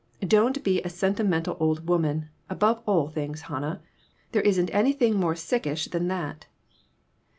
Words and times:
Don't 0.27 0.63
be 0.63 0.81
a 0.81 0.89
sentimental 0.89 1.55
old 1.59 1.87
woman, 1.87 2.29
above 2.49 2.81
all 2.87 3.07
things, 3.07 3.41
Hannah; 3.41 3.83
there 4.31 4.43
ain't 4.43 4.73
anything 4.73 5.13
more 5.13 5.35
sick 5.35 5.67
ish 5.67 5.85
than 5.89 6.07
that." 6.07 6.47